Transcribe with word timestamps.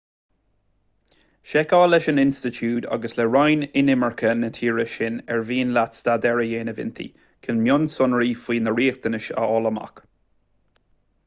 seiceáil 1.49 1.91
leis 1.93 2.07
an 2.11 2.21
institiúid 2.23 2.87
agus 2.97 3.13
le 3.19 3.25
roinn 3.35 3.65
inimirce 3.81 4.31
na 4.39 4.49
tíre 4.59 4.87
sin 4.95 5.21
ar 5.37 5.45
mhian 5.51 5.75
leat 5.77 5.99
staidéar 5.99 6.43
a 6.47 6.47
dhéanamh 6.55 6.83
inti 6.87 7.07
chun 7.45 7.63
mionsonraí 7.67 8.35
faoi 8.47 8.61
na 8.69 8.77
riachtanais 8.81 9.31
a 9.37 9.45
fháil 9.47 9.73
amach 9.75 10.05